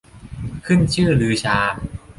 [0.65, 1.57] ขึ้นชื่อลือชา